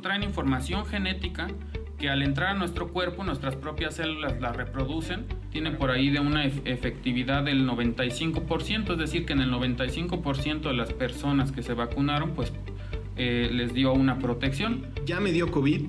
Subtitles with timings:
[0.00, 1.48] Traen información genética
[1.98, 6.20] que al entrar a nuestro cuerpo, nuestras propias células la reproducen, tiene por ahí de
[6.20, 11.74] una efectividad del 95%, es decir, que en el 95% de las personas que se
[11.74, 12.52] vacunaron, pues
[13.16, 14.86] eh, les dio una protección.
[15.04, 15.82] Ya me dio COVID,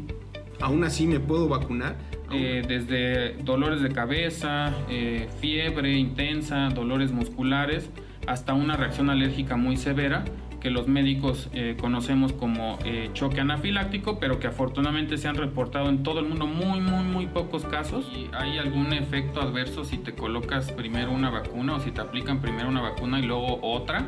[0.60, 1.96] aún así me puedo vacunar.
[2.34, 7.90] Eh, desde dolores de cabeza, eh, fiebre intensa, dolores musculares,
[8.28, 10.26] hasta una reacción alérgica muy severa
[10.62, 15.90] que los médicos eh, conocemos como eh, choque anafiláctico, pero que afortunadamente se han reportado
[15.90, 18.10] en todo el mundo muy, muy, muy pocos casos.
[18.16, 22.40] Y hay algún efecto adverso si te colocas primero una vacuna o si te aplican
[22.40, 24.08] primero una vacuna y luego otra.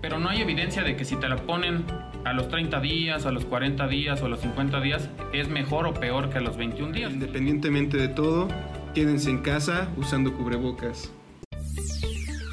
[0.00, 1.84] Pero no hay evidencia de que si te la ponen
[2.24, 5.86] a los 30 días, a los 40 días o a los 50 días es mejor
[5.86, 7.12] o peor que a los 21 días.
[7.12, 8.48] Independientemente de todo,
[8.94, 11.10] quédense en casa usando cubrebocas.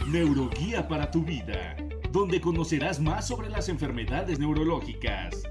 [0.08, 1.76] Neuroguía para tu vida
[2.13, 5.41] donde conocerás más sobre las enfermedades neurológicas.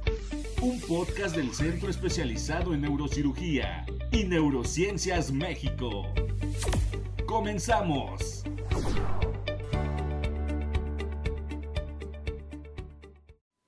[0.60, 6.06] Un podcast del Centro Especializado en Neurocirugía y Neurociencias México.
[7.26, 8.44] ¡Comenzamos!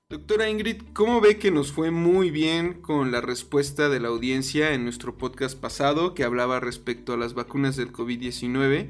[0.07, 4.71] Doctora Ingrid, ¿cómo ve que nos fue muy bien con la respuesta de la audiencia
[4.71, 8.87] en nuestro podcast pasado que hablaba respecto a las vacunas del COVID-19?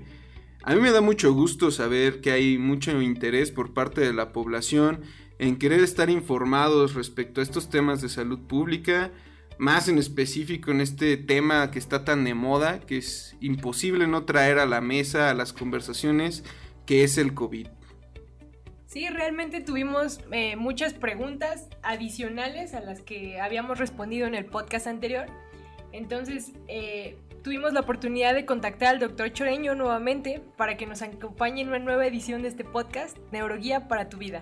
[0.67, 4.33] A mí me da mucho gusto saber que hay mucho interés por parte de la
[4.33, 5.01] población
[5.37, 9.11] en querer estar informados respecto a estos temas de salud pública,
[9.59, 14.25] más en específico en este tema que está tan de moda, que es imposible no
[14.25, 16.43] traer a la mesa, a las conversaciones,
[16.87, 17.67] que es el COVID.
[18.87, 24.87] Sí, realmente tuvimos eh, muchas preguntas adicionales a las que habíamos respondido en el podcast
[24.87, 25.27] anterior.
[25.91, 31.61] Entonces, eh, tuvimos la oportunidad de contactar al doctor Choreño nuevamente para que nos acompañe
[31.61, 34.41] en una nueva edición de este podcast, Neuroguía para tu vida.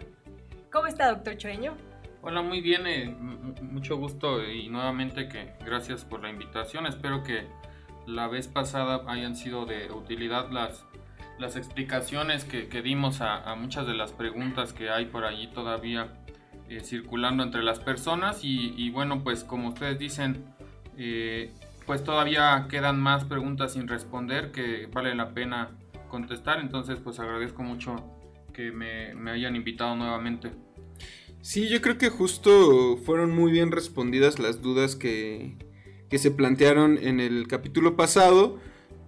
[0.72, 1.76] ¿Cómo está, doctor Choreño?
[2.22, 3.14] Hola, muy bien, eh,
[3.62, 6.86] mucho gusto y nuevamente que gracias por la invitación.
[6.86, 7.46] Espero que
[8.08, 10.86] la vez pasada hayan sido de utilidad las,
[11.40, 16.08] las explicaciones que, dimos a, muchas de las preguntas que hay por allí todavía
[16.70, 20.46] eh, circulando entre las personas y, bueno, pues como ustedes dicen,
[20.98, 21.52] eh,
[21.86, 25.78] pues todavía quedan más preguntas sin responder que vale la pena
[26.10, 26.60] contestar.
[26.60, 27.96] Entonces, pues agradezco mucho
[28.54, 30.52] que me, hayan invitado nuevamente.
[31.42, 35.58] Sí, yo creo que justo fueron muy bien respondidas las dudas que,
[36.10, 38.60] que se plantearon en el capítulo pasado.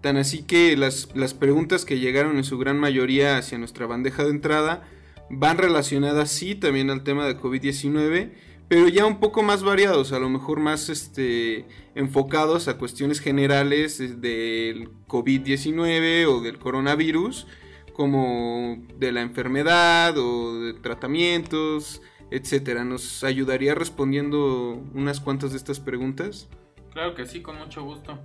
[0.01, 4.23] Tan así que las, las preguntas que llegaron en su gran mayoría hacia nuestra bandeja
[4.23, 4.83] de entrada
[5.29, 8.31] van relacionadas sí también al tema de COVID-19
[8.67, 14.21] pero ya un poco más variados, a lo mejor más este, enfocados a cuestiones generales
[14.21, 17.47] del COVID-19 o del coronavirus,
[17.93, 22.83] como de la enfermedad o de tratamientos, etcétera.
[22.83, 26.49] ¿Nos ayudaría respondiendo unas cuantas de estas preguntas?
[26.91, 28.19] Claro que sí, con mucho gusto.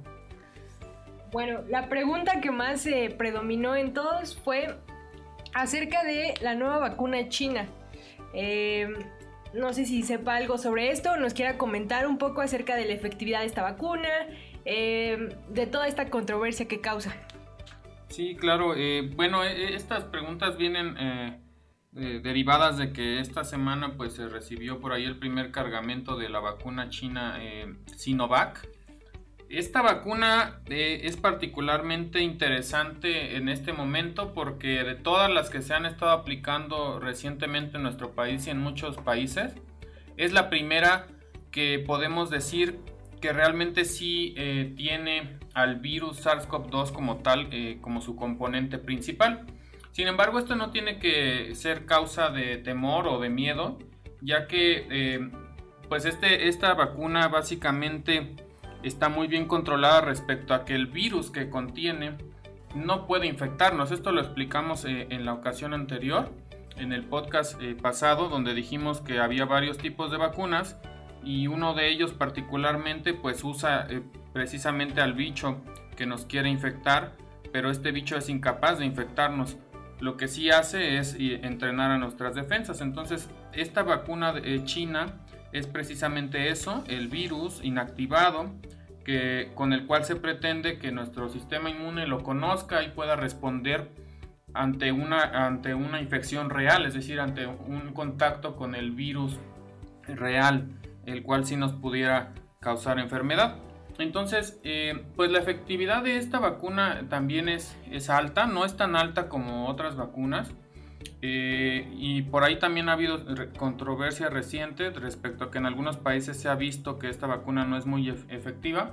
[1.33, 4.79] Bueno, la pregunta que más se predominó en todos fue
[5.55, 7.69] acerca de la nueva vacuna china.
[8.33, 8.89] Eh,
[9.53, 12.93] no sé si sepa algo sobre esto, nos quiera comentar un poco acerca de la
[12.93, 14.09] efectividad de esta vacuna,
[14.65, 17.15] eh, de toda esta controversia que causa.
[18.09, 18.75] Sí, claro.
[18.77, 20.97] Eh, bueno, eh, estas preguntas vienen
[21.93, 26.38] derivadas de que esta semana pues se recibió por ahí el primer cargamento de la
[26.38, 27.41] vacuna china
[27.97, 28.69] Sinovac
[29.50, 35.75] esta vacuna eh, es particularmente interesante en este momento porque de todas las que se
[35.75, 39.55] han estado aplicando recientemente en nuestro país y en muchos países,
[40.16, 41.06] es la primera
[41.50, 42.78] que podemos decir
[43.21, 49.47] que realmente sí eh, tiene al virus SARS-CoV-2 como tal, eh, como su componente principal.
[49.91, 53.78] Sin embargo, esto no tiene que ser causa de temor o de miedo,
[54.21, 55.28] ya que
[55.88, 58.37] pues este, esta vacuna básicamente
[58.83, 62.17] está muy bien controlada respecto a que el virus que contiene
[62.75, 63.91] no puede infectarnos.
[63.91, 66.31] Esto lo explicamos eh, en la ocasión anterior,
[66.77, 70.79] en el podcast eh, pasado, donde dijimos que había varios tipos de vacunas
[71.25, 75.61] y uno de ellos particularmente pues usa eh, precisamente al bicho
[75.97, 77.12] que nos quiere infectar,
[77.53, 79.56] pero este bicho es incapaz de infectarnos.
[79.99, 82.81] Lo que sí hace es entrenar a nuestras defensas.
[82.81, 84.33] Entonces, esta vacuna
[84.65, 85.21] china
[85.52, 88.52] es precisamente eso, el virus inactivado
[89.05, 93.88] que, con el cual se pretende que nuestro sistema inmune lo conozca y pueda responder
[94.55, 99.38] ante una, ante una infección real, es decir, ante un contacto con el virus
[100.06, 100.69] real,
[101.06, 103.56] el cual sí nos pudiera causar enfermedad.
[103.99, 108.97] Entonces, eh, pues la efectividad de esta vacuna también es, es alta, no es tan
[108.97, 110.52] alta como otras vacunas,
[111.23, 113.20] y por ahí también ha habido
[113.58, 117.76] controversia reciente respecto a que en algunos países se ha visto que esta vacuna no
[117.76, 118.93] es muy efectiva.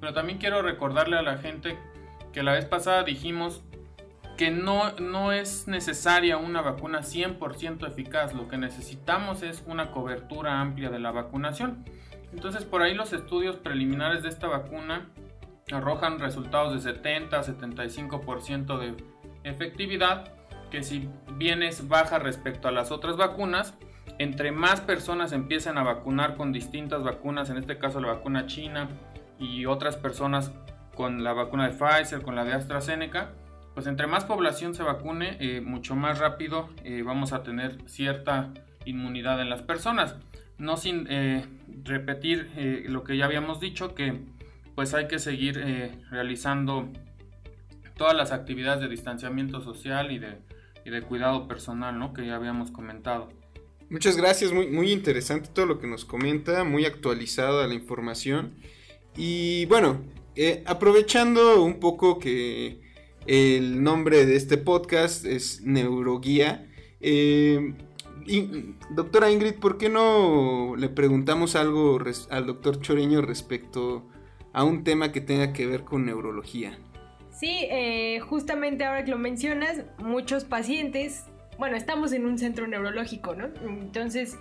[0.00, 1.78] Pero también quiero recordarle a la gente
[2.32, 3.62] que la vez pasada dijimos
[4.36, 10.60] que no, no es necesaria una vacuna 100% eficaz, lo que necesitamos es una cobertura
[10.60, 11.84] amplia de la vacunación.
[12.32, 15.10] Entonces por ahí los estudios preliminares de esta vacuna
[15.70, 18.96] arrojan resultados de 70-75% de
[19.44, 20.32] efectividad,
[20.72, 23.74] que si bien es baja respecto a las otras vacunas,
[24.18, 28.88] entre más personas empiecen a vacunar con distintas vacunas, en este caso la vacuna china
[29.38, 30.50] y otras personas
[30.94, 33.32] con la vacuna de Pfizer, con la de AstraZeneca,
[33.74, 38.48] pues entre más población se vacune, eh, mucho más rápido eh, vamos a tener cierta
[38.86, 40.16] inmunidad en las personas.
[40.56, 41.44] No sin eh,
[41.84, 42.50] repetir
[42.88, 44.22] lo que ya habíamos dicho, que
[44.74, 46.88] pues hay que seguir realizando
[47.98, 50.38] todas las actividades de distanciamiento social y de,
[50.84, 52.12] y de cuidado personal, ¿no?
[52.12, 53.28] Que ya habíamos comentado.
[53.90, 58.54] Muchas gracias, muy, muy interesante todo lo que nos comenta, muy actualizada la información.
[59.16, 60.00] Y bueno,
[60.66, 62.80] aprovechando un poco que
[63.26, 66.66] el nombre de este podcast es Neuroguía.
[67.00, 67.74] Eh,
[68.90, 71.98] doctora Ingrid, ¿por qué no le preguntamos algo
[72.30, 74.08] al doctor Choreño respecto
[74.52, 76.78] a un tema que tenga que ver con neurología?
[77.42, 81.24] Sí, eh, justamente ahora que lo mencionas, muchos pacientes,
[81.58, 83.46] bueno, estamos en un centro neurológico, ¿no?
[83.66, 84.38] Entonces,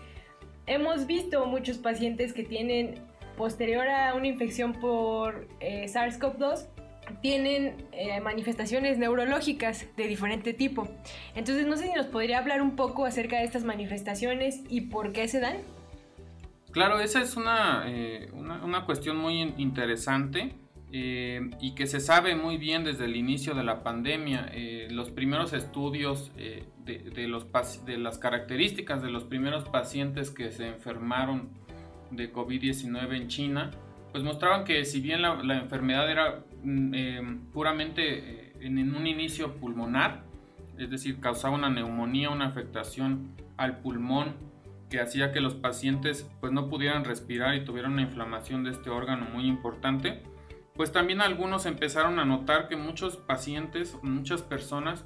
[0.68, 3.00] hemos visto muchos pacientes que tienen,
[3.38, 6.68] posterior a una infección por eh, SARS-CoV-2,
[7.24, 10.88] tienen eh, manifestaciones neurológicas de diferente tipo.
[11.34, 15.12] Entonces, no sé si nos podría hablar un poco acerca de estas manifestaciones y por
[15.12, 15.58] qué se dan.
[16.70, 17.84] Claro, esa es una,
[18.32, 20.54] una, cuestión muy interesante
[20.92, 24.52] eh, y que se sabe muy bien desde el inicio de la pandemia.
[24.90, 27.48] los primeros estudios de, de, los,
[27.86, 31.50] de las características de los primeros pacientes que se enfermaron
[32.10, 33.72] de COVID-19 en China,
[34.12, 39.08] pues mostraban que si bien la, la enfermedad era Mm, em, puramente eh, en, un
[39.08, 40.24] inicio pulmonar,
[40.78, 44.36] es decir, causaba una neumonía, una afectación al pulmón
[44.90, 48.90] que hacía que los pacientes pues no pudieran respirar y tuvieran una inflamación de este
[48.90, 50.22] órgano muy importante,
[50.76, 55.06] pues también algunos empezaron a notar que muchos pacientes, muchas personas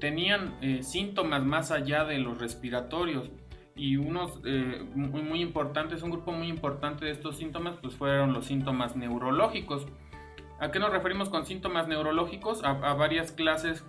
[0.00, 3.30] tenían eh, síntomas más allá de los respiratorios
[3.74, 8.46] y unos eh, muy, importantes, un grupo muy importante de estos síntomas pues fueron los
[8.46, 9.86] síntomas neurológicos
[10.60, 12.64] ¿A qué nos referimos con síntomas neurológicos?
[12.64, 13.84] A, varias clases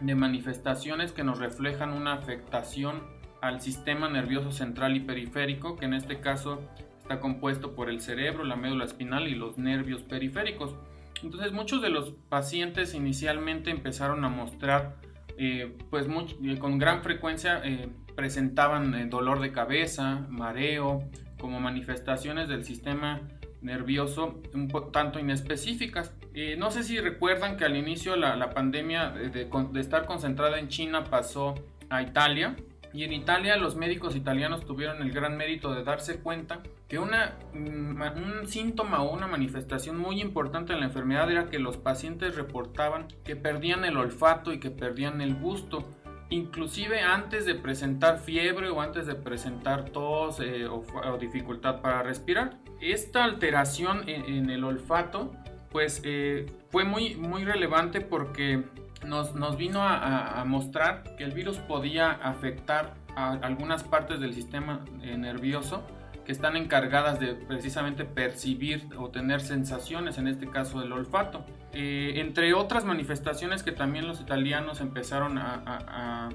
[0.00, 3.02] de manifestaciones que nos reflejan una afectación
[3.40, 6.62] al sistema nervioso central y periférico, que en este caso
[7.06, 10.74] está compuesto por el cerebro, la médula espinal y los nervios periféricos.
[11.22, 14.96] Entonces muchos de los pacientes inicialmente empezaron a mostrar,
[15.38, 16.06] eh, pues
[16.42, 21.08] eh, con gran frecuencia eh, presentaban dolor de cabeza, mareo,
[21.38, 23.20] como manifestaciones del sistema
[23.62, 26.12] nervioso un tanto inespecíficas.
[26.58, 29.48] No sé si recuerdan que al inicio la, la pandemia de,
[29.80, 31.54] estar concentrada en China pasó
[31.88, 32.56] a Italia.
[32.96, 37.34] Y en Italia los médicos italianos tuvieron el gran mérito de darse cuenta que una,
[37.52, 42.36] mm, un síntoma o una manifestación muy importante de la enfermedad era que los pacientes
[42.36, 45.84] reportaban que perdían el olfato y que perdían el gusto
[46.30, 50.82] inclusive antes de presentar fiebre o antes de presentar tos eh, o,
[51.20, 52.56] dificultad para respirar.
[52.80, 55.34] Esta alteración en, el olfato
[55.70, 58.64] pues eh, fue muy, muy relevante porque
[59.04, 64.84] nos, nos vino a, mostrar que el virus podía afectar a algunas partes del sistema
[65.02, 65.82] eh, nervioso
[66.26, 71.46] que están encargadas de precisamente percibir o tener sensaciones, en este caso el olfato.
[71.72, 76.30] Eh, entre otras manifestaciones que también los italianos empezaron a,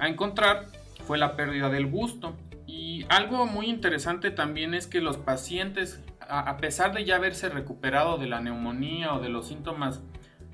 [0.00, 0.66] encontrar
[1.06, 2.36] fue la pérdida del gusto.
[2.66, 8.18] Y algo muy interesante también es que los pacientes, a, pesar de ya haberse recuperado
[8.18, 10.02] de la neumonía o de los síntomas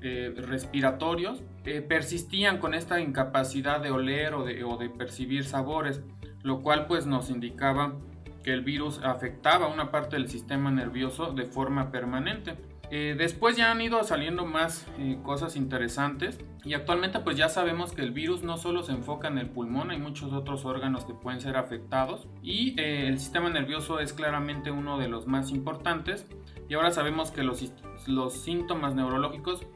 [0.01, 6.01] eh, respiratorios, eh, persistían con esta incapacidad de oler o de, percibir sabores,
[6.41, 7.95] lo cual pues nos indicaba
[8.41, 12.55] que el virus afectaba una parte del sistema nervioso de forma permanente.
[12.91, 14.87] Eh, después ya han ido saliendo más
[15.21, 19.37] cosas interesantes y actualmente pues ya sabemos que el virus no solo se enfoca en
[19.37, 24.13] el pulmón, hay muchos otros órganos que pueden ser afectados y el sistema nervioso es
[24.13, 26.25] claramente uno de los más importantes
[26.69, 29.67] y ahora sabemos que los síntomas neurológicos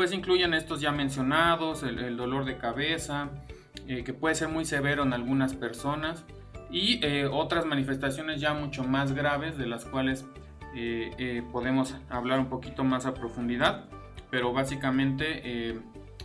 [0.00, 3.28] pues incluyen estos ya mencionados, el dolor de cabeza,
[3.86, 6.24] que puede ser muy severo en algunas personas,
[6.70, 10.24] y eh, otras manifestaciones ya mucho más graves de las cuales
[10.74, 13.90] eh, eh, podemos hablar un poquito más a profundidad
[14.30, 15.82] pero básicamente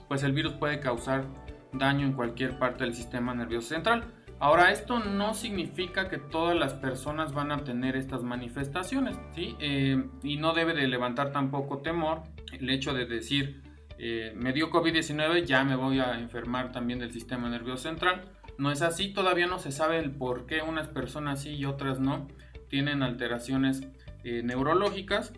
[0.08, 1.25] pues el virus puede causar
[1.74, 4.05] daño en cualquier parte del sistema nervioso central.
[4.39, 9.55] Ahora, esto no significa que todas las personas van a tener estas manifestaciones, ¿sí?
[9.60, 13.63] Eh, y no debe de levantar tampoco temor el hecho de decir,
[13.97, 18.21] eh, me dio COVID-19, ya me voy a enfermar también del sistema nervioso central.
[18.57, 21.99] No es así, todavía no se sabe el por qué unas personas sí y otras
[21.99, 22.27] no
[22.69, 23.87] tienen alteraciones
[24.23, 25.33] eh, neurológicas,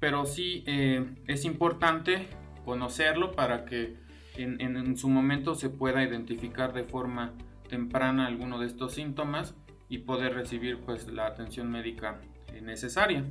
[0.00, 2.26] pero sí es importante
[2.64, 3.96] conocerlo para que
[4.36, 7.34] en, en su momento se pueda identificar de forma
[7.68, 9.54] temprana alguno de estos síntomas
[9.88, 13.24] y poder recibir pues la atención médica eh, necesaria.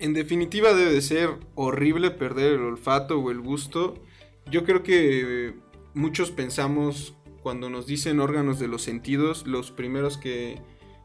[0.00, 4.02] En definitiva debe de ser horrible perder el olfato o el gusto.
[4.50, 5.54] Yo creo que
[5.92, 10.62] muchos pensamos cuando nos dicen órganos de los sentidos, los primeros que,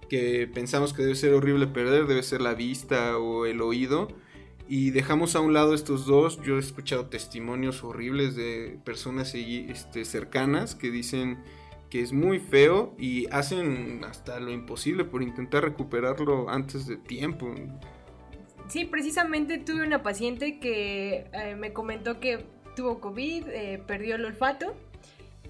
[0.07, 4.07] que pensamos que debe ser horrible perder debe ser la vista o el oído.
[4.69, 6.41] Y dejamos a un lado estos dos.
[6.41, 11.43] Yo he escuchado testimonios horribles de personas este, cercanas que dicen
[11.89, 17.53] que es muy feo y hacen hasta lo imposible por intentar recuperarlo antes de tiempo.
[18.67, 22.45] Sí, precisamente tuve una paciente que eh, me comentó que
[22.75, 24.75] tuvo COVID, eh, perdió el olfato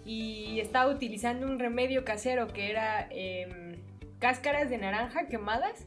[0.05, 3.77] y estaba utilizando un remedio casero que era em,
[4.19, 5.85] cáscaras de naranja quemadas.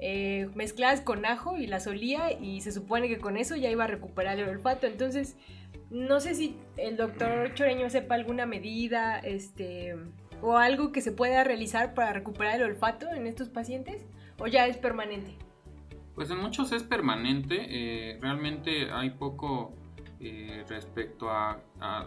[0.00, 3.84] Eh, mezcladas con ajo y las olía y se supone que con eso ya iba
[3.84, 4.86] a recuperar el olfato.
[4.86, 5.36] Entonces,
[5.90, 9.94] no sé si el doctor Choreño sepa alguna medida, este,
[10.42, 14.04] o algo que se pueda realizar para recuperar el olfato en estos pacientes,
[14.38, 15.36] o ya es permanente.
[16.14, 19.74] Pues en muchos es permanente, eh, realmente hay poco
[20.26, 21.60] eh, respecto a,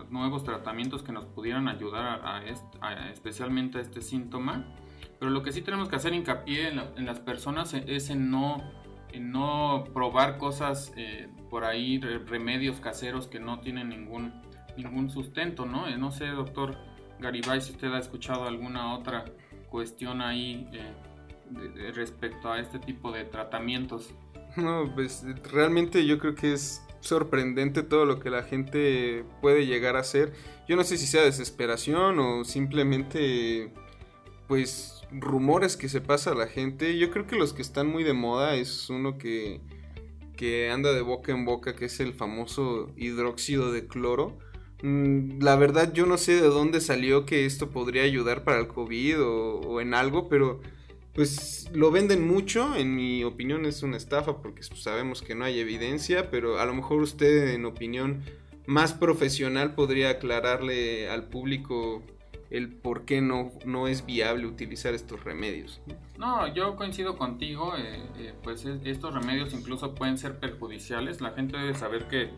[0.10, 2.42] nuevos tratamientos que nos pudieran ayudar a,
[3.12, 4.66] especialmente a este síntoma,
[5.20, 8.58] pero lo que sí tenemos que hacer hincapié en, las personas es en no,
[9.12, 14.34] en no probar cosas eh, por ahí remedios caseros que no tienen ningún,
[14.76, 15.88] ningún sustento, ¿no?
[15.88, 16.76] Eh, no sé, doctor
[17.20, 19.26] Garibay, si usted ha escuchado alguna otra
[19.70, 20.68] cuestión ahí
[21.94, 24.14] respecto a este tipo de tratamientos.
[24.56, 29.96] No, pues realmente yo creo que es sorprendente todo lo que la gente puede llegar
[29.96, 30.34] a hacer.
[30.68, 33.72] Yo no sé si sea desesperación o simplemente
[34.48, 36.98] pues rumores que se pasa a la gente.
[36.98, 39.62] Yo creo que los que están muy de moda es uno que
[40.38, 44.38] que anda de boca en boca, que es el famoso hidróxido de cloro.
[44.82, 48.68] Mm, la verdad yo no sé de dónde salió que esto podría ayudar para el
[48.68, 50.62] COVID o, en algo, pero
[51.18, 55.46] pues lo venden mucho, en mi opinión es una estafa porque pues, sabemos que no
[55.46, 58.22] hay evidencia, pero a lo mejor usted en opinión
[58.68, 62.04] más profesional podría aclararle al público
[62.52, 65.82] el por qué no, no es viable utilizar estos remedios.
[66.20, 71.20] No, yo coincido contigo, eh, eh, pues estos remedios incluso pueden ser perjudiciales.
[71.20, 72.30] La gente debe saber que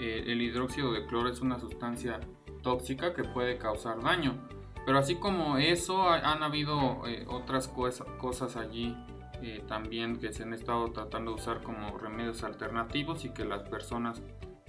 [0.00, 2.18] eh, el hidróxido de cloro es una sustancia
[2.64, 4.36] tóxica que puede causar daño.
[4.86, 8.94] Pero así como eso, han habido otras cosas allí
[9.66, 14.22] también que se han estado tratando de usar como remedios alternativos y que las personas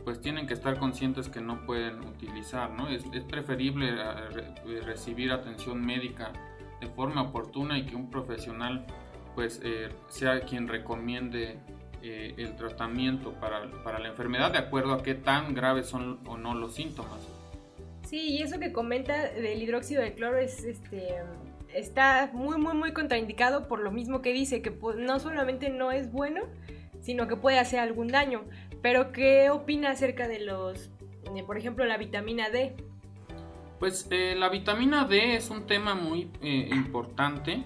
[0.05, 2.87] pues tienen que estar conscientes que no pueden utilizar, ¿no?
[2.87, 6.31] Es, preferible eh, recibir atención médica
[6.79, 8.85] de forma oportuna y que un profesional
[9.33, 11.57] pues eh, sea quien recomiende
[12.03, 16.37] eh, el tratamiento para, para, la enfermedad de acuerdo a qué tan graves son o
[16.37, 17.27] no los síntomas.
[18.05, 21.15] Sí, y eso que comenta del hidróxido de cloro es este
[21.73, 26.11] está muy muy muy contraindicado por lo mismo que dice que no solamente no es
[26.11, 26.43] bueno,
[27.01, 28.45] sino que puede hacer algún daño.
[28.81, 30.89] Pero, ¿qué opina acerca de los,
[31.45, 32.75] por ejemplo, la vitamina D?
[33.79, 37.63] Pues eh, la vitamina D es un tema muy eh, importante.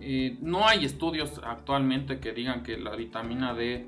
[0.00, 3.86] Eh, no hay estudios actualmente que digan que la vitamina D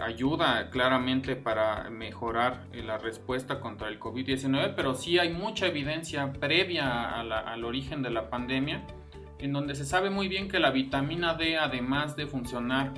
[0.00, 7.20] ayuda claramente para mejorar la respuesta contra el COVID-19, pero sí hay mucha evidencia previa
[7.20, 8.86] al origen de la pandemia,
[9.38, 12.92] en donde se sabe muy bien que la vitamina D, además de funcionar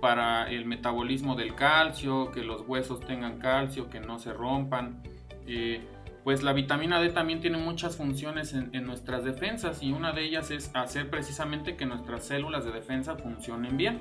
[0.00, 5.02] para el metabolismo del calcio, que los huesos tengan calcio, que no se rompan.
[5.46, 5.80] Eh,
[6.24, 10.50] pues la vitamina D también tiene muchas funciones en, nuestras defensas y una de ellas
[10.50, 14.00] es hacer precisamente que nuestras células de defensa funcionen bien.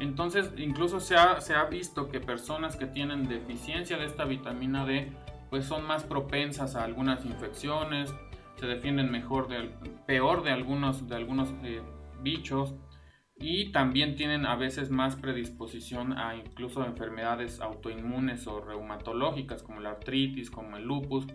[0.00, 4.84] Entonces incluso se ha, se ha visto que personas que tienen deficiencia de esta vitamina
[4.84, 5.12] D
[5.50, 8.14] pues son más propensas a algunas infecciones,
[8.56, 9.70] se defienden mejor del,
[10.06, 11.82] peor de algunos, de algunos eh,
[12.22, 12.74] bichos
[13.36, 19.90] y también tienen a veces más predisposición a incluso enfermedades autoinmunes o reumatológicas como la
[19.90, 21.26] artritis, como el lupus.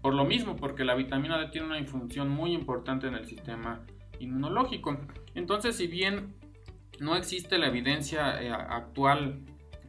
[0.00, 3.84] Por lo mismo, porque la vitamina D tiene una función muy importante en el sistema
[4.18, 4.98] inmunológico.
[5.34, 6.34] Entonces, si bien
[7.00, 9.40] no existe la evidencia eh, actual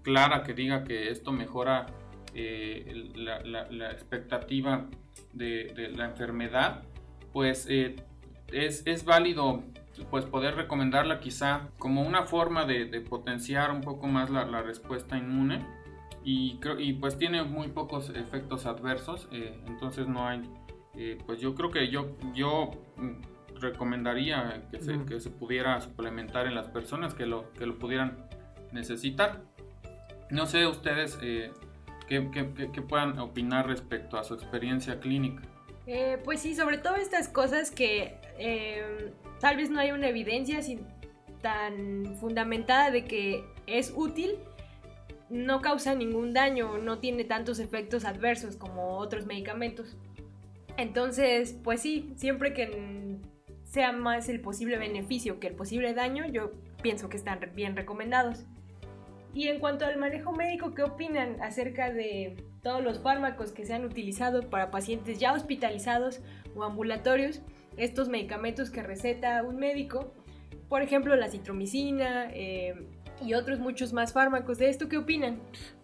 [0.03, 1.87] clara que diga que esto mejora
[2.33, 4.85] eh, la, expectativa
[5.33, 6.83] de, la enfermedad,
[7.31, 9.63] pues es, es, válido
[10.09, 15.65] pues poder recomendarla quizá como una forma de, potenciar un poco más la, respuesta inmune
[16.23, 20.41] y, y, pues tiene muy pocos efectos adversos, eh, entonces no hay,
[20.95, 22.71] eh, pues yo creo que yo, yo
[23.59, 28.27] recomendaría que se, que se, pudiera suplementar en las personas que lo, que lo pudieran
[28.71, 29.41] necesitar.
[30.29, 31.51] No sé ustedes eh,
[32.07, 35.43] qué, qué, qué, puedan opinar respecto a su experiencia clínica.
[36.23, 38.17] pues sí, sobre todo estas cosas que
[39.39, 40.59] tal vez no hay una evidencia
[41.41, 44.35] tan fundamentada de que es útil,
[45.29, 49.95] no causa ningún daño, no tiene tantos efectos adversos como otros medicamentos.
[50.77, 52.94] Entonces, pues sí, siempre que
[53.65, 58.45] sea más el posible beneficio que el posible daño, yo pienso que están bien recomendados.
[59.33, 63.73] Y en cuanto al manejo médico, ¿qué opinan acerca de todos los fármacos que se
[63.73, 66.21] han utilizado para pacientes ya hospitalizados
[66.55, 67.41] o ambulatorios?
[67.75, 70.13] Estos medicamentos que receta un médico,
[70.69, 72.87] por ejemplo la citromicina, eh,
[73.21, 74.57] y otros muchos más fármacos.
[74.57, 75.39] ¿De esto qué opinan?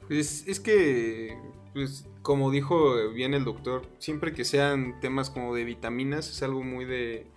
[0.07, 1.37] Pues es que,
[1.73, 6.63] pues como dijo bien el doctor, siempre que sean temas como de vitaminas es algo
[6.63, 7.27] muy de,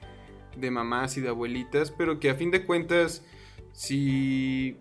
[0.57, 3.25] de mamás y de abuelitas, pero que a fin de cuentas,
[3.73, 4.77] si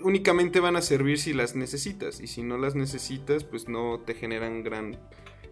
[0.00, 4.14] únicamente van a servir si las necesitas y si no las necesitas, pues no te
[4.14, 4.98] generan gran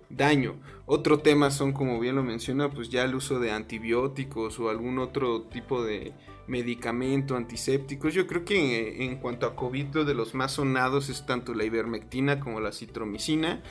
[0.09, 0.57] daño.
[0.87, 4.99] Otro tema son, como bien lo menciona, pues ya el uso de antibióticos o algún
[4.99, 6.13] otro tipo de
[6.47, 8.15] medicamento, antisépticos.
[8.15, 11.65] Yo creo que en, cuanto a COVID, lo de los más sonados es tanto la
[11.65, 13.63] ivermectina como la citromicina.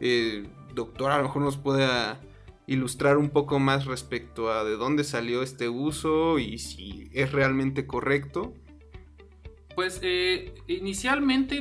[0.00, 1.86] Eh, doctor, a lo mejor nos puede
[2.66, 7.86] ilustrar un poco más respecto a de dónde salió este uso y si es realmente
[7.86, 8.54] correcto.
[9.74, 11.60] Pues eh, inicialmente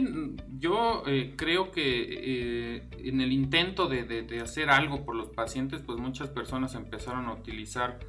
[0.59, 5.97] yo eh, creo que eh, en el intento de, hacer algo por los pacientes, pues
[5.99, 7.99] muchas personas empezaron a utilizar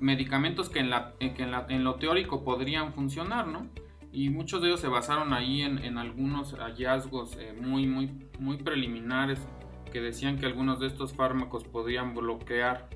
[0.00, 3.68] medicamentos que, en, la, en, lo teórico podrían funcionar, ¿no?
[4.12, 9.46] Y muchos de ellos se basaron ahí en, algunos hallazgos muy, muy, muy preliminares
[9.90, 12.88] que decían que algunos de estos fármacos podrían bloquear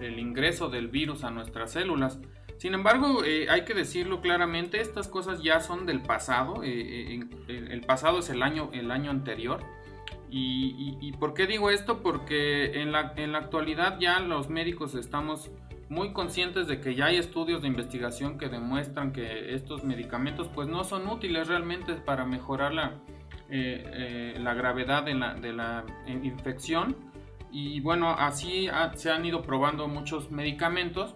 [0.00, 2.18] el ingreso del virus a nuestras células.
[2.58, 6.62] Sin embargo, eh, hay que decirlo claramente, estas cosas ya son del pasado.
[6.62, 9.60] Eh, eh, el pasado es el año, el año anterior.
[10.34, 12.02] Y, por qué digo esto?
[12.02, 15.50] Porque en la, en la actualidad ya los médicos estamos
[15.90, 20.68] muy conscientes de que ya hay estudios de investigación que demuestran que estos medicamentos pues
[20.68, 23.02] no son útiles realmente para mejorar la,
[23.52, 26.96] la gravedad de la, de la, infección.
[27.50, 31.14] Y bueno, así se han ido probando muchos medicamentos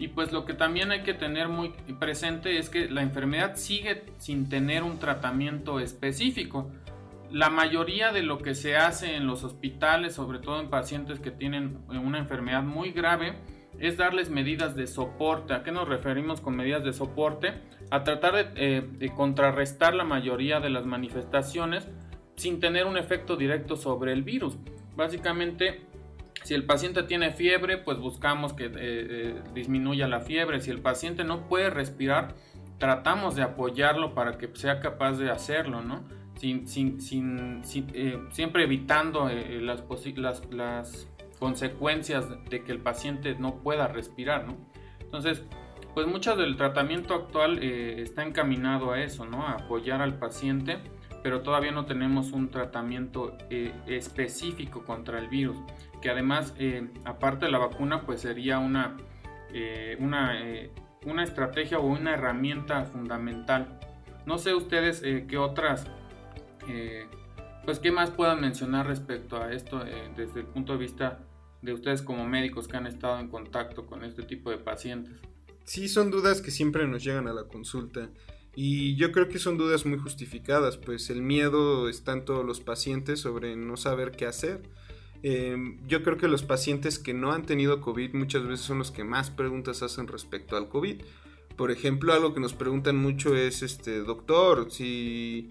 [0.00, 4.04] y pues lo que también hay que tener muy presente es que la enfermedad sigue
[4.16, 6.70] sin tener un tratamiento específico.
[7.30, 11.30] La mayoría de lo que se hace en los hospitales, sobre todo en pacientes que
[11.30, 13.34] tienen una enfermedad muy grave,
[13.78, 15.54] es darles medidas de soporte.
[15.54, 17.54] ¿A qué nos referimos con medidas de soporte?
[17.90, 21.88] A tratar de, eh, de contrarrestar la mayoría de las manifestaciones
[22.36, 24.56] sin tener un efecto directo sobre el virus.
[24.96, 25.90] Básicamente
[26.44, 30.60] si el paciente tiene fiebre, pues buscamos que eh, eh, disminuya la fiebre.
[30.60, 32.34] Si el paciente no puede respirar,
[32.78, 36.02] tratamos de apoyarlo para que sea capaz de hacerlo, ¿no?
[36.36, 36.64] Sin,
[37.92, 39.28] eh, siempre evitando
[39.60, 39.84] las,
[40.50, 41.08] las,
[41.40, 44.56] consecuencias de que el paciente no pueda respirar, ¿no?
[45.00, 45.42] Entonces,
[45.94, 49.44] pues mucho del tratamiento actual está encaminado a eso, ¿no?
[49.44, 50.78] A apoyar al paciente,
[51.24, 53.36] pero todavía no tenemos un tratamiento
[53.88, 55.56] específico contra el virus
[56.00, 58.96] que además, eh, aparte de la vacuna, pues sería una,
[59.52, 60.70] eh, una, eh,
[61.04, 63.78] una, estrategia o una herramienta fundamental.
[64.26, 65.86] No sé ustedes qué otras,
[67.64, 69.82] pues qué más puedan mencionar respecto a esto
[70.14, 71.20] desde el punto de vista
[71.62, 75.14] de ustedes como médicos que han estado en contacto con este tipo de pacientes.
[75.64, 78.10] Sí, son dudas que siempre nos llegan a la consulta.
[78.56, 82.60] Y yo creo que son dudas muy justificadas, pues el miedo está en todos los
[82.60, 84.62] pacientes sobre no saber qué hacer.
[85.22, 88.90] Em, yo creo que los pacientes que no han tenido COVID muchas veces son los
[88.90, 91.02] que más preguntas hacen respecto al COVID.
[91.56, 95.50] Por ejemplo, algo que nos preguntan mucho es, este, doctor, si,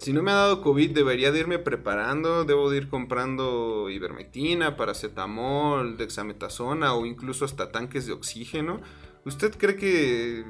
[0.00, 2.44] si no me ha dado COVID, ¿debería de irme preparando?
[2.44, 8.80] ¿Debo de ir comprando ivermectina, paracetamol, dexametasona o incluso hasta tanques de oxígeno?
[9.26, 10.44] ¿Usted cree que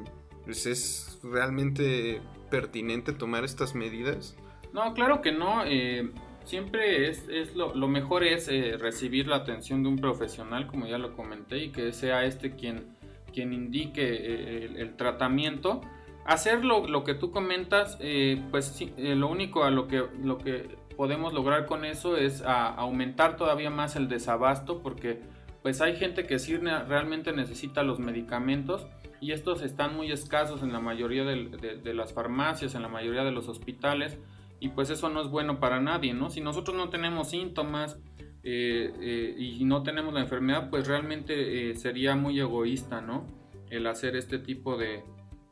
[0.44, 4.36] pues, es realmente pertinente tomar estas medidas?
[4.72, 5.64] No, claro que no.
[5.66, 6.12] Eh,
[6.44, 10.98] siempre es, lo, lo, mejor es eh, recibir la atención de un profesional, como ya
[10.98, 12.96] lo comenté, y que sea este quien,
[13.32, 15.80] quien indique eh, el, tratamiento.
[16.24, 20.78] Hacer lo, lo, que tú comentas, eh, pues lo único a lo que, lo que
[21.00, 25.18] podemos lograr con eso es aumentar todavía más el desabasto porque
[25.62, 28.86] pues hay gente que sí realmente necesita los medicamentos
[29.20, 33.30] y estos están muy escasos en la mayoría de, las farmacias, en la mayoría de
[33.30, 34.18] los hospitales
[34.60, 36.28] y pues eso no es bueno para nadie, ¿no?
[36.28, 37.98] Si nosotros no tenemos síntomas
[38.42, 43.26] eh, eh, y no tenemos la enfermedad, pues realmente eh, sería muy egoísta, ¿no?
[43.70, 45.02] El hacer este tipo de,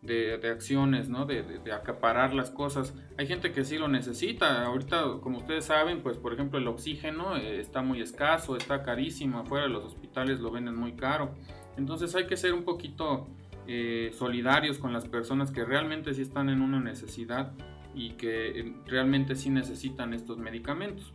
[0.02, 1.26] de, acciones, ¿no?
[1.26, 2.94] De, acaparar las cosas.
[3.16, 4.64] Hay gente que sí lo necesita.
[4.64, 9.38] Ahorita, como ustedes saben, pues por ejemplo el oxígeno eh, está muy escaso, está carísimo.
[9.38, 11.34] Afuera de los hospitales lo venden muy caro.
[11.76, 13.28] Entonces hay que ser un poquito
[13.66, 17.52] eh, solidarios con las personas que realmente sí están en una necesidad
[17.94, 21.12] y que eh, realmente sí necesitan estos medicamentos.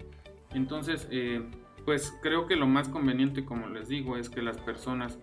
[0.54, 1.10] Entonces,
[1.84, 5.17] pues creo que lo más conveniente, como les digo, es que las personas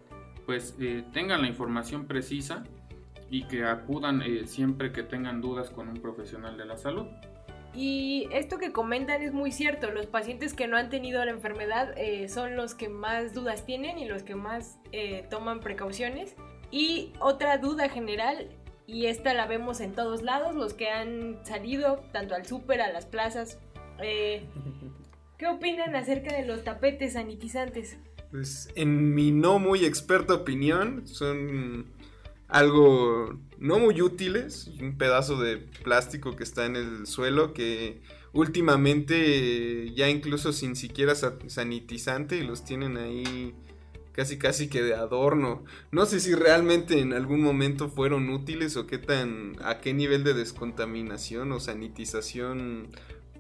[0.44, 0.76] pues
[1.12, 2.64] tengan la información precisa
[3.30, 7.06] y que acudan eh, siempre que tengan dudas con un profesional de la salud.
[7.72, 11.96] Y esto que comentan es muy cierto, los pacientes que no han tenido la enfermedad
[11.96, 16.34] eh, son los que más dudas tienen y los que más eh, toman precauciones.
[16.72, 18.48] Y otra duda general,
[18.88, 22.92] y esta la vemos en todos lados, los que han salido tanto al súper, a
[22.92, 23.60] las plazas,
[25.38, 27.98] ¿qué opinan acerca de los tapetes sanitizantes?
[28.32, 31.86] Pues en mi no muy experta opinión, son
[32.50, 38.00] algo no muy útiles, un pedazo de plástico que está en el suelo que
[38.32, 43.54] últimamente ya incluso sin siquiera sanitizante los tienen ahí
[44.12, 45.64] casi casi que de adorno.
[45.92, 50.24] No sé si realmente en algún momento fueron útiles o qué tan a qué nivel
[50.24, 52.88] de descontaminación o sanitización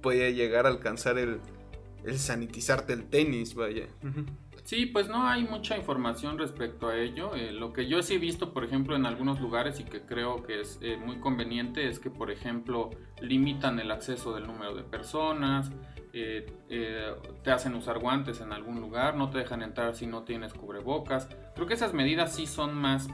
[0.00, 1.40] podía llegar a alcanzar el
[2.04, 3.86] el sanitizarte el tenis, vaya.
[4.64, 7.34] Sí, pues no hay mucha información respecto a ello.
[7.34, 10.42] Eh, lo que yo sí he visto, por ejemplo, en algunos lugares y que creo
[10.42, 14.82] que es eh, muy conveniente es que, por ejemplo, limitan el acceso del número de
[14.82, 15.72] personas,
[16.12, 16.46] eh,
[17.42, 21.28] te hacen usar guantes en algún lugar, no te dejan entrar si no tienes cubrebocas.
[21.54, 23.08] Creo que esas medidas sí son más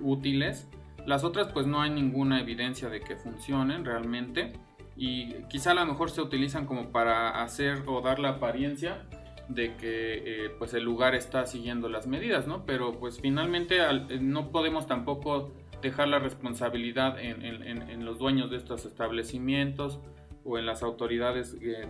[0.00, 0.68] útiles.
[1.06, 4.54] Las otras, pues no hay ninguna evidencia de que funcionen realmente
[4.96, 9.06] y quizá a lo mejor se utilizan como para hacer o dar la apariencia
[9.48, 12.64] de que eh, pues el lugar está siguiendo las medidas, ¿no?
[12.64, 18.86] Pero pues finalmente eh, no podemos tampoco dejar la responsabilidad en, los dueños de estos
[18.86, 20.00] establecimientos
[20.44, 21.86] o en las autoridades eh,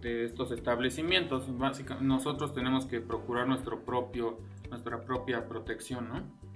[0.00, 1.46] de, estos establecimientos.
[1.56, 6.47] Básicamente, nosotros tenemos que procurar nuestro propio, nuestra propia protección, ¿no?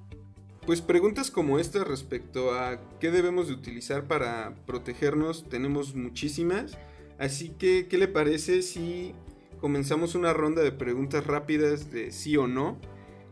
[0.66, 6.78] Pues preguntas como esta respecto a qué debemos de utilizar para protegernos tenemos muchísimas.
[7.18, 9.14] Así que, ¿qué le parece si
[9.62, 12.78] comenzamos una ronda de preguntas rápidas de sí o no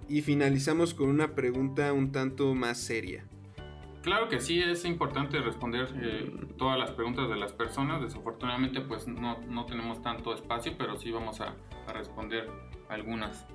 [0.08, 3.24] y finalizamos con una pregunta un tanto más seria.
[4.02, 8.00] Claro que sí, es importante responder eh, todas las preguntas de las personas.
[8.00, 12.48] Desafortunadamente pues no, no tenemos tanto espacio, pero sí vamos a, a, responder
[12.88, 13.46] algunas.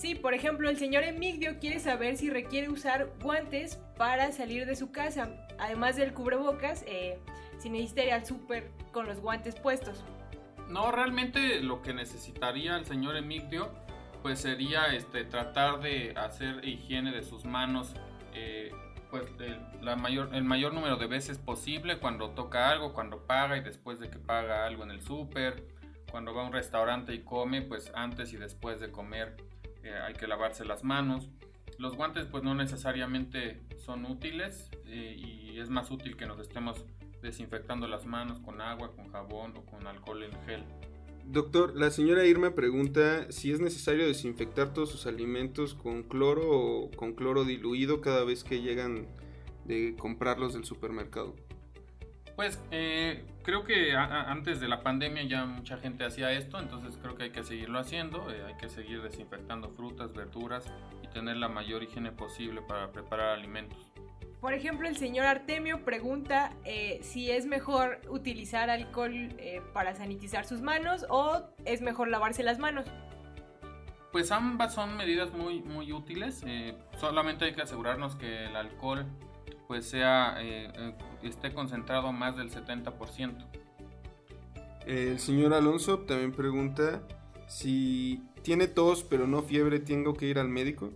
[0.00, 4.74] Sí, por ejemplo, el señor Emigdio quiere saber si requiere usar guantes para salir de
[4.74, 5.28] su casa.
[5.58, 7.18] Además del cubrebocas, eh,
[7.58, 10.02] si necesita ir al súper con los guantes puestos.
[10.70, 13.74] No, realmente lo que necesitaría el señor Emigdio
[14.22, 17.94] pues sería este, tratar de hacer higiene de sus manos
[18.32, 18.72] eh,
[19.10, 23.58] pues el, la mayor, el mayor número de veces posible cuando toca algo, cuando paga
[23.58, 25.62] y después de que paga algo en el súper,
[26.10, 29.49] cuando va a un restaurante y come, pues antes y después de comer
[29.82, 31.30] eh, hay que lavarse las manos.
[31.78, 36.84] Los guantes pues no necesariamente son útiles eh, y es más útil que nos estemos
[37.22, 40.64] desinfectando las manos con agua, con jabón o con alcohol en gel.
[41.24, 46.90] Doctor, la señora Irma pregunta si es necesario desinfectar todos sus alimentos con cloro o
[46.90, 49.06] con cloro diluido cada vez que llegan
[49.64, 51.36] de comprarlos del supermercado.
[52.40, 57.14] Pues eh, creo que antes de la pandemia ya mucha gente hacía esto, entonces creo
[57.14, 60.64] que hay que seguirlo haciendo, eh, hay que seguir desinfectando frutas, verduras
[61.04, 63.92] y tener la mayor higiene posible para preparar alimentos.
[64.40, 70.46] Por ejemplo, el señor Artemio pregunta eh, si es mejor utilizar alcohol eh, para sanitizar
[70.46, 72.86] sus manos o es mejor lavarse las manos.
[74.12, 76.42] Pues ambas son medidas muy, muy útiles.
[76.46, 79.04] Eh, solamente hay que asegurarnos que el alcohol
[79.70, 80.36] pues sea
[81.22, 83.36] esté concentrado más del 70%.
[84.84, 87.02] El señor Alonso también pregunta
[87.46, 90.90] si tiene tos pero no fiebre, ¿tengo que ir al médico?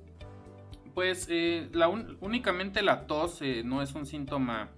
[0.92, 4.70] Pues eh, la únicamente la tos eh, no es un síntoma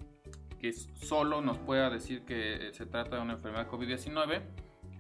[0.61, 4.43] que solo nos pueda decir que eh, se trata de una enfermedad COVID-19.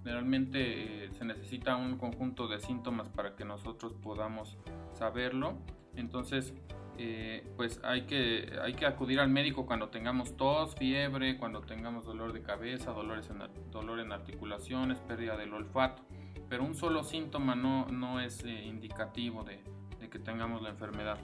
[0.04, 4.56] Generalmente se necesita un conjunto de síntomas para que nosotros podamos
[4.94, 5.58] saberlo.
[5.96, 6.54] Entonces,
[6.98, 12.04] eh, pues hay que, hay que acudir al médico cuando tengamos tos, fiebre, cuando tengamos
[12.04, 16.02] dolor de cabeza, dolores en, dolor en articulaciones, pérdida del olfato.
[16.48, 19.60] Pero un solo síntoma no, no es eh, indicativo de,
[20.08, 21.18] que tengamos la enfermedad.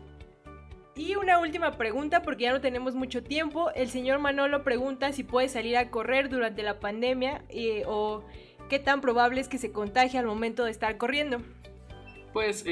[0.94, 3.70] Y una última pregunta, porque ya no tenemos mucho tiempo.
[3.74, 8.24] El señor Manolo pregunta si puede salir a correr durante la pandemia eh, o
[8.68, 11.40] qué tan probable es que se contagie al momento de estar corriendo.
[12.34, 12.64] Pues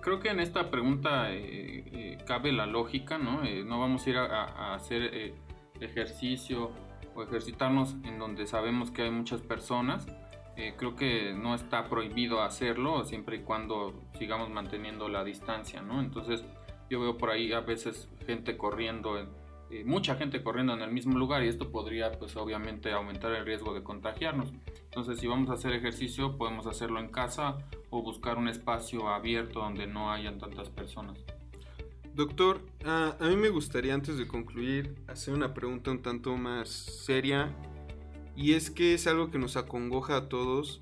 [0.00, 3.44] creo que en esta pregunta eh, eh, cabe la lógica, ¿no?
[3.44, 5.34] Eh, no vamos a ir a, hacer
[5.80, 6.72] ejercicio
[7.14, 10.06] o ejercitarnos en donde sabemos que hay muchas personas.
[10.76, 16.00] creo que no está prohibido hacerlo siempre y cuando sigamos manteniendo la distancia, ¿no?
[16.00, 16.44] Entonces
[16.90, 19.28] yo veo por ahí a veces gente corriendo en,
[19.70, 23.46] eh, mucha gente corriendo en el mismo lugar y esto podría pues obviamente aumentar el
[23.46, 24.52] riesgo de contagiarnos.
[24.84, 27.58] Entonces si vamos a hacer ejercicio podemos hacerlo en casa
[27.90, 31.24] o buscar un espacio abierto donde no hayan tantas personas.
[32.14, 37.54] Doctor, a mí me gustaría antes de concluir hacer una pregunta un tanto más seria
[38.34, 40.80] y es que es algo que nos acongoja a todos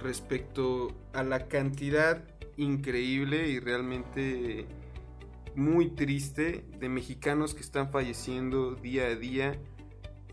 [0.00, 2.22] respecto a la cantidad
[2.56, 4.66] increíble y realmente
[5.54, 9.58] muy triste de mexicanos que están falleciendo día a día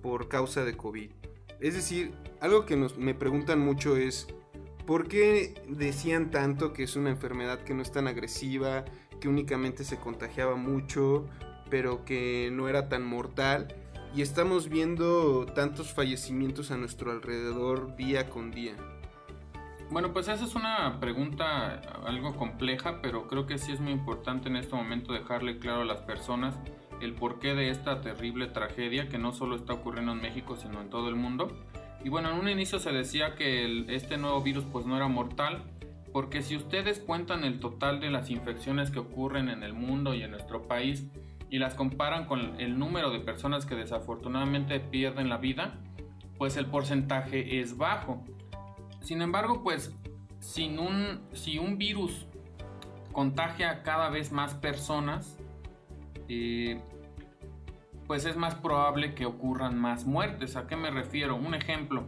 [0.01, 1.11] por causa de COVID.
[1.59, 4.27] Es decir, algo que nos, me preguntan mucho es,
[4.85, 8.85] ¿por qué decían tanto que es una enfermedad que no es tan agresiva,
[9.19, 11.27] que únicamente se contagiaba mucho,
[11.69, 13.75] pero que no era tan mortal?
[14.15, 18.75] Y estamos viendo tantos fallecimientos a nuestro alrededor día con día.
[19.91, 24.47] Bueno, pues esa es una pregunta algo compleja, pero creo que sí es muy importante
[24.47, 26.59] en este momento dejarle claro a las personas
[27.01, 30.91] el porqué de esta terrible tragedia que no solo está ocurriendo en México, sino en
[30.91, 31.57] todo el mundo.
[32.03, 35.63] Y bueno, en un inicio se decía que este nuevo virus pues no era mortal,
[36.13, 40.21] porque si ustedes cuentan el total de las infecciones que ocurren en el mundo y
[40.21, 41.07] en nuestro país
[41.49, 45.79] y las comparan con el número de personas que desafortunadamente pierden la vida,
[46.37, 48.23] pues el porcentaje es bajo.
[49.01, 49.93] Sin embargo, pues
[50.39, 52.25] si un virus
[53.11, 55.37] contagia cada vez más personas,
[56.27, 56.79] eh,
[58.07, 60.55] pues es más probable que ocurran más muertes.
[60.55, 61.35] ¿A qué me refiero?
[61.35, 62.05] Un ejemplo.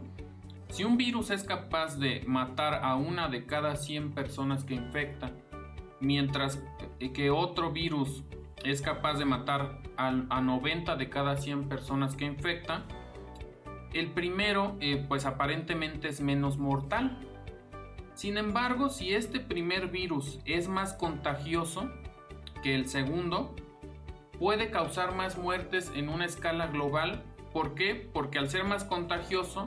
[0.68, 5.30] Si un virus es capaz de matar a una de cada 100 personas que infecta,
[6.00, 6.62] mientras
[7.14, 8.24] que otro virus
[8.64, 12.84] es capaz de matar a, a 90 de cada 100 personas que infecta,
[13.94, 17.18] el primero, eh, pues aparentemente es menos mortal.
[18.14, 21.90] Sin embargo, si este primer virus es más contagioso
[22.62, 23.54] que el segundo,
[24.38, 27.22] puede causar más muertes en una escala global.
[27.52, 27.94] ¿Por qué?
[27.94, 29.66] Porque al ser más contagioso,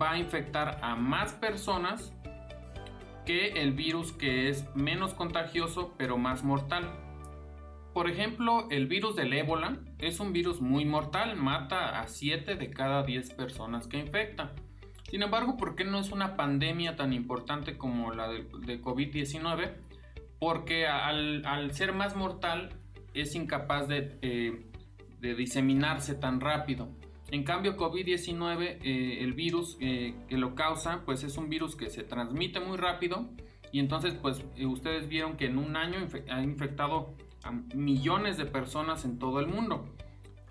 [0.00, 2.12] va a infectar a más personas
[3.24, 7.03] que el virus que es menos contagioso pero más mortal.
[7.94, 12.70] Por ejemplo, el virus del ébola es un virus muy mortal, mata a 7 de
[12.70, 14.52] cada 10 personas que infecta.
[15.08, 19.74] Sin embargo, ¿por qué no es una pandemia tan importante como la de, COVID-19?
[20.40, 22.70] Porque al, ser más mortal
[23.14, 24.66] es incapaz de, eh,
[25.20, 26.88] diseminarse tan rápido.
[27.30, 31.90] En cambio, COVID-19, eh, el virus eh, que lo causa, pues es un virus que
[31.90, 33.30] se transmite muy rápido
[33.70, 39.04] y entonces, pues ustedes vieron que en un año ha infectado a millones de personas
[39.04, 39.94] en todo el mundo.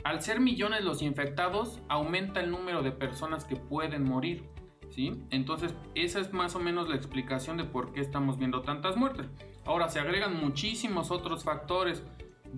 [0.04, 4.44] Al ser millones los infectados, aumenta el número de personas que pueden morir.
[4.90, 5.24] ¿sí?
[5.30, 9.28] Entonces, esa es más o menos la explicación de por qué estamos viendo tantas muertes.
[9.66, 12.04] Ahora, se agregan muchísimos otros factores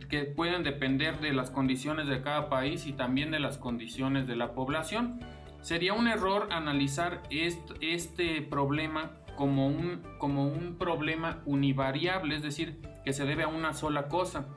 [0.10, 4.36] que pueden depender de las condiciones de cada país y también de las condiciones de
[4.36, 5.20] la población.
[5.62, 13.14] Sería un error analizar este, problema como un, como un problema univariable, es decir, que
[13.14, 14.48] se debe a una sola cosa.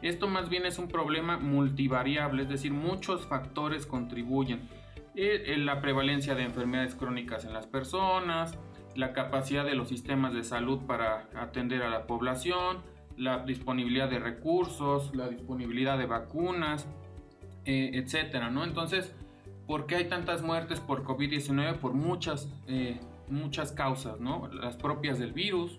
[0.00, 4.68] Esto más bien es un problema multivariable, es decir, muchos factores contribuyen.
[5.14, 8.58] Eh, la prevalencia de enfermedades crónicas en las personas,
[8.94, 12.82] la capacidad de los sistemas de salud para atender a la población,
[13.16, 16.86] la disponibilidad de recursos, la disponibilidad de vacunas,
[17.64, 18.62] eh, etcétera, ¿no?
[18.64, 19.14] Entonces,
[19.66, 21.78] ¿por qué hay tantas muertes por COVID-19?
[21.78, 24.48] Por muchas, eh, muchas causas, ¿no?
[24.48, 25.78] Las propias del virus,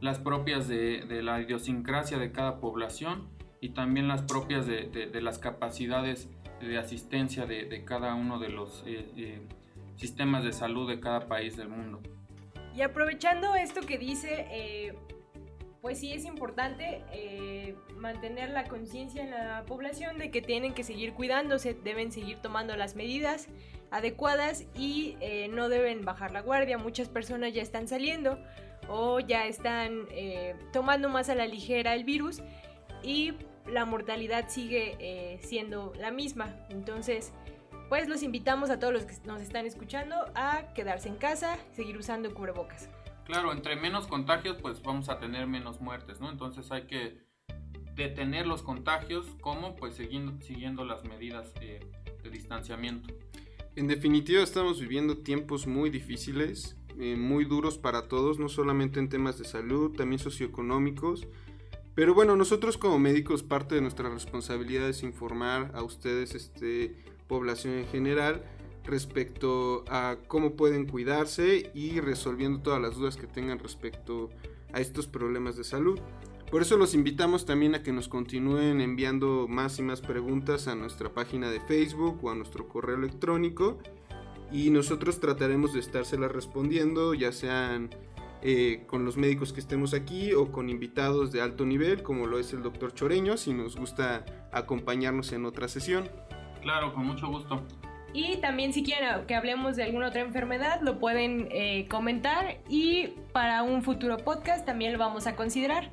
[0.00, 3.28] las propias de, la idiosincrasia de cada población
[3.60, 6.28] y también las propias de, las capacidades
[6.60, 9.40] de asistencia de, cada uno de los eh, eh,
[9.96, 12.00] sistemas de salud de cada país del mundo.
[12.74, 14.94] Y aprovechando esto que dice, eh,
[15.82, 17.02] pues sí es importante
[17.96, 22.76] mantener la conciencia en la población de que tienen que seguir cuidándose, deben seguir tomando
[22.76, 23.48] las medidas
[23.90, 25.16] adecuadas y
[25.50, 26.78] no deben bajar la guardia.
[26.78, 28.38] Muchas personas ya están saliendo
[28.88, 32.40] o ya están eh, tomando más a la ligera el virus
[33.02, 33.34] y
[33.66, 36.56] la mortalidad sigue eh, siendo la misma.
[36.70, 37.32] Entonces,
[37.88, 41.96] pues los invitamos a todos los que nos están escuchando a quedarse en casa, seguir
[41.96, 42.88] usando cubrebocas.
[43.24, 46.30] Claro, entre menos contagios, pues vamos a tener menos muertes, ¿no?
[46.30, 47.28] Entonces hay que
[47.94, 51.80] detener los contagios, como pues siguiendo, siguiendo las medidas eh,
[52.22, 53.12] de distanciamiento.
[53.76, 59.08] En definitiva, estamos viviendo tiempos muy difíciles, eh, muy duros para todos, no solamente en
[59.08, 61.26] temas de salud, también socioeconómicos.
[61.94, 67.74] Pero bueno, nosotros como médicos, parte de nuestra responsabilidad es informar a ustedes, este, población
[67.74, 68.44] en general,
[68.84, 74.30] respecto a cómo pueden cuidarse y resolviendo todas las dudas que tengan respecto
[74.72, 76.00] a estos problemas de salud.
[76.50, 80.74] Por eso los invitamos también a que nos continúen enviando más y más preguntas a
[80.74, 83.78] nuestra página de Facebook o a nuestro correo electrónico
[84.52, 87.90] y nosotros trataremos de estárselas respondiendo, ya sean
[88.42, 92.38] eh, con los médicos que estemos aquí o con invitados de alto nivel, como lo
[92.38, 96.08] es el doctor Choreño, si nos gusta acompañarnos en otra sesión.
[96.62, 97.62] Claro, con mucho gusto.
[98.12, 103.08] Y también si quieren que hablemos de alguna otra enfermedad, lo pueden eh, comentar y
[103.32, 105.90] para un futuro podcast también lo vamos a considerar.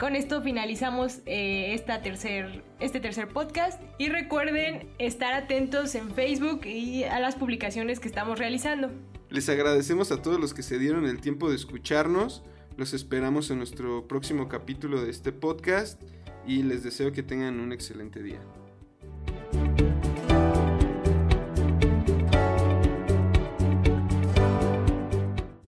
[0.00, 6.64] Con esto finalizamos eh, esta tercer, este tercer podcast y recuerden estar atentos en Facebook
[6.64, 8.90] y a las publicaciones que estamos realizando.
[9.28, 12.42] Les agradecemos a todos los que se dieron el tiempo de escucharnos.
[12.78, 16.00] Los esperamos en nuestro próximo capítulo de este podcast
[16.46, 18.40] y les deseo que tengan un excelente día.